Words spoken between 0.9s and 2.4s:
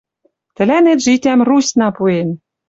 житям Русьна пуэн